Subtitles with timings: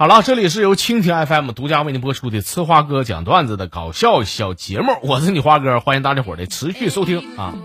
[0.00, 7.56] 好了，这里是由蜻蜓 FM 独家为您播出的《吃花哥讲段子》的搞笑小节目，我是你花哥，欢迎大家伙儿的持续收听啊。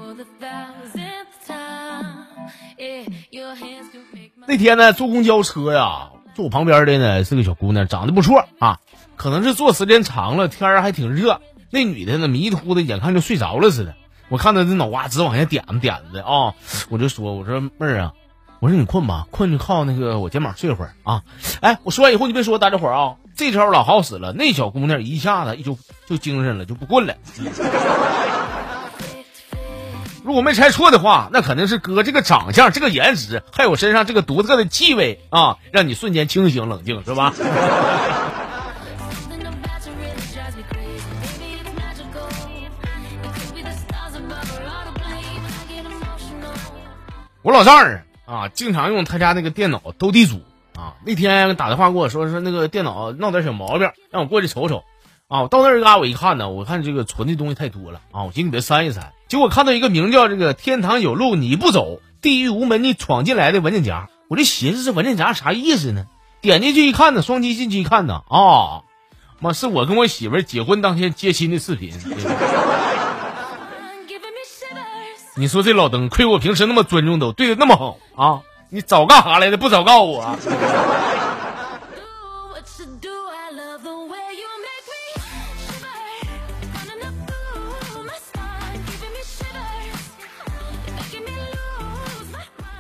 [4.48, 8.80] 那天呢，坐公交车呀，坐我旁边的呢是个小姑娘，长得不错啊，
[9.16, 11.40] 可能是坐时间长了，天儿还挺热。
[11.70, 13.94] 那女的呢，迷糊的，眼看就睡着了似的。
[14.30, 16.56] 我看她这脑瓜直往下点点的啊，
[16.90, 18.14] 我就说，我说妹儿啊。
[18.64, 21.22] 我说你困吧，困就靠那个我肩膀睡会儿啊！
[21.60, 24.32] 哎，我说完以后你别说，大家伙儿啊，这招老好使了。
[24.32, 25.78] 那小姑娘一下子就
[26.08, 27.14] 就精神了，就不困了。
[30.24, 37.34] 如果没猜错的话，那肯定是哥这个长相、这个颜值，还有身上这个独特的气味啊，让你瞬间清醒冷静，是吧？
[47.44, 48.02] 我老丈人。
[48.34, 50.42] 啊，经常用他家那个电脑斗地主
[50.76, 50.96] 啊。
[51.06, 54.84] 那天打电话跟我说说那个电脑闹点小毛病，让我过去瞅瞅。
[55.28, 59.14] 啊，我到那儿嘎，我一看呢，我看这个存的东西太多了啊，我寻思给他删一删。
[59.28, 66.08] 结果看到一个名叫这个“天堂有路你不走，地狱无门你闯进来”的文件夹，我这寻思这文件夹啥意思呢？
[66.42, 68.82] 点进去一看呢，双击进去一看呢，啊，
[69.40, 71.94] 妈是我跟我媳妇结婚当天接亲的视频。
[75.36, 78.42] 你说这老登，亏我平时那么尊重都对的那么好啊！
[78.70, 79.58] 你早干啥来的？
[79.58, 80.38] 不早告诉我。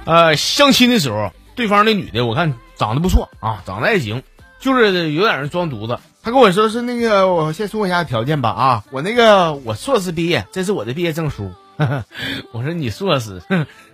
[0.06, 4.22] 呃，相亲的时候，对方那女的我看长得不错啊，长得还行，
[4.60, 5.98] 就是有点人装犊子。
[6.22, 11.52] 他跟我说是那个，我先说一下条件吧啊，我那个我硕士毕业，这是我的毕业证书。
[12.52, 13.42] 我说你硕士，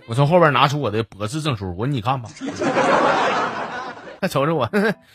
[0.06, 2.28] 我从后边拿出我的博士证书，我说你看吧。
[4.20, 4.70] 他瞅瞅我，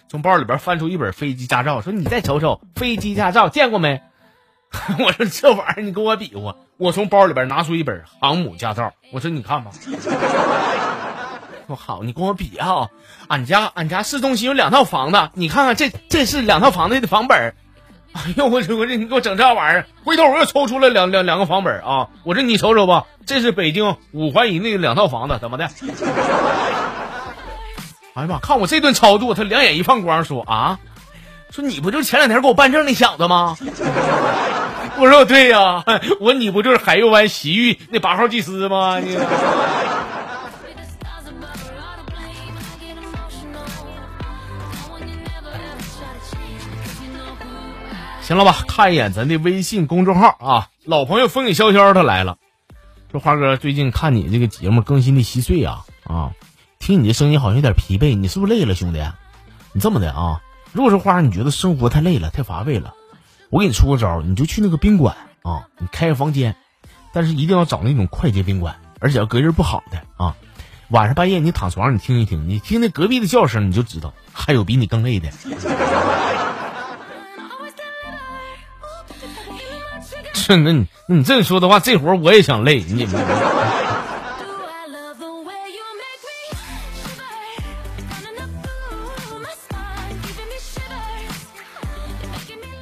[0.10, 4.02] 从包里边翻出一本飞机驾照，说你再瞅瞅飞机驾照见过没？
[5.00, 6.56] 我说这玩意儿你跟我比划。
[6.78, 9.72] 我从包里边拿出一本航母驾照，我说你看吧。
[11.68, 12.88] 我好，你跟我比啊！
[13.28, 17.54] 俺家俺家市中心有两套房子，你看看这这是两套房子的房本。
[18.16, 22.08] 哎呦我这我这你给我整这玩意儿，回头我又抽出来两两两个房本啊！
[22.24, 25.66] 我这你瞅瞅吧，这是北京五环以内两套房子，怎么的？
[28.16, 28.40] 哎呀妈！
[28.40, 30.80] 看我这顿操作，他两眼一放光，说啊，
[31.52, 33.58] 说你不就是前两天给我办证那小子吗？
[34.98, 35.84] 我说对呀，
[36.22, 38.98] 我你不就是海右湾洗浴那八号技师吗？
[39.00, 39.18] 你。
[48.26, 52.40] 行了吧，看一眼咱的微信公众号啊，老朋友风雨潇潇他来了，
[53.12, 56.32] 说花哥最近看你这个节目更新的稀碎啊啊，
[56.80, 59.00] 听你的声音好像有点疲惫，你是不是累了兄弟？
[59.74, 60.42] 你这么的啊，
[60.72, 62.96] 如果说花你觉得生活太累了太乏味了，
[63.52, 66.56] 我给你出个招，你就去那个宾馆啊，你开个房间，
[67.14, 70.36] 但是一定要找那种快捷宾馆，而且要隔音不好的啊，
[70.90, 75.30] 晚上半夜你躺床上你听一听，你听那隔壁的叫声你就知道还有比你更累的。
[80.48, 82.84] 那你那你这么说的话，这活我也想累。
[82.88, 83.08] 你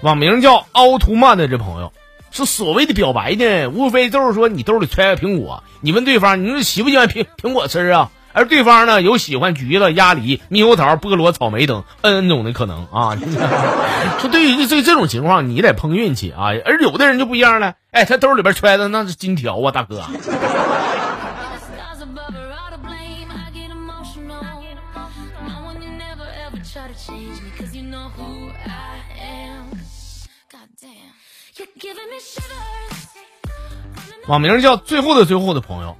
[0.02, 1.94] 网名叫凹凸曼的这朋友，
[2.29, 8.12] 是所谓的表白呢，无非就是说你兜里揣个苹果，你问对方，你说喜不喜欢苹苹果吃啊？
[8.34, 13.16] 而对方呢，有喜欢橘子、鸭梨、猕猴桃、菠萝、草莓等 N 种的可能啊。
[14.20, 16.48] 说对于这这种情况，你得碰运气啊。
[16.66, 20.04] 而有的人就不一样了，哎，他兜里边揣的那是金条啊，大哥。
[34.28, 35.96] 网名叫最后的最后的朋友，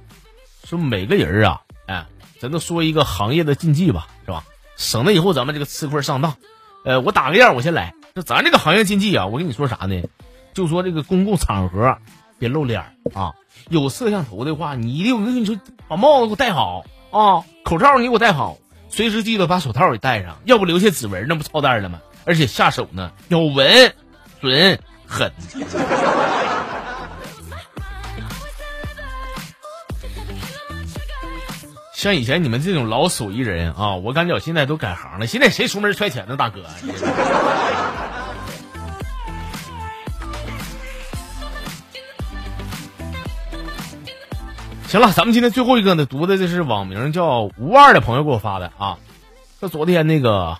[0.64, 2.06] 说每个人啊，哎。
[2.40, 4.44] 咱都说一个行业的禁忌吧，是吧？
[4.76, 6.34] 省得以后咱们这个吃亏上当。
[6.84, 7.94] 呃，我打个样，我先来。
[8.14, 10.02] 就咱这个行业禁忌啊，我跟你说啥呢？
[10.52, 11.96] 就说这个公共场合
[12.38, 12.80] 别露脸
[13.14, 13.32] 啊。
[13.70, 15.58] 有摄像头的话，你一定我跟你说，
[15.88, 18.58] 把帽子给我戴好啊，口罩你给我戴好，
[18.90, 22.00] 随时记得把手套也戴上，要不留下指纹，那不操蛋了吗？
[22.26, 23.94] 而且下手呢要稳、
[24.40, 25.32] 准、狠。
[32.04, 35.26] 像以前你们这种老手艺人啊，我感觉现在都改行了。
[35.26, 36.60] 现在谁出门揣钱呢，大哥？
[44.86, 48.98] 行了，咱们今天最后一个呢，读的这是网名叫吴二的朋友给我发的啊。
[49.58, 50.58] 说昨天那个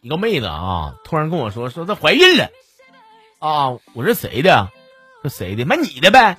[0.00, 2.48] 一个妹子啊，突然跟我说说她怀孕了，
[3.38, 4.70] 啊，我说谁的？
[5.20, 5.66] 说谁的？
[5.66, 6.38] 买你的呗。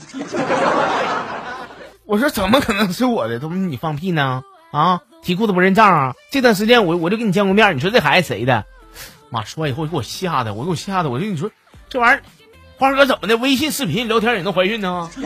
[2.08, 3.38] 我说怎么可能是我的？
[3.38, 4.42] 他说你放屁呢？
[4.72, 6.14] 啊，提裤子不认账啊！
[6.32, 8.66] 这段时间我我就跟你见过面，你说这孩子谁的？
[9.30, 11.52] 妈说完以后给我吓的，我给我吓的，我说你说
[11.90, 12.24] 这玩意儿，
[12.78, 13.36] 花哥怎么的？
[13.38, 15.10] 微信视频聊天也能怀孕呢？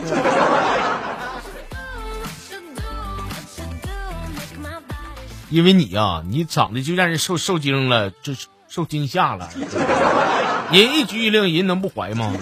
[5.50, 8.32] 因为你呀，你长得就让人受受惊了，就
[8.68, 9.48] 受惊吓了。
[10.72, 12.32] 人一举一令，人能不怀吗？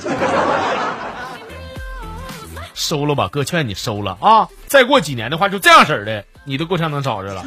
[2.81, 4.49] 收了吧，哥劝你收了啊！
[4.67, 7.45] 再过几年的话，就这样式儿的，你都够呛能找着了。